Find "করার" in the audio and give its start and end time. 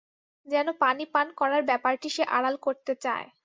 1.39-1.61